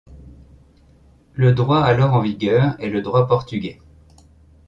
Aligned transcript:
Le 1.33 1.53
droit 1.53 1.81
alors 1.83 2.13
en 2.15 2.21
vigueur 2.21 2.75
est 2.79 2.89
le 2.89 3.03
droit 3.03 3.27
portugais. 3.27 3.77